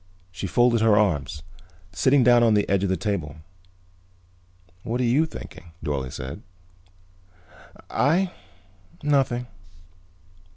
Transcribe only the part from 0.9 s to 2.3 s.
arms, sitting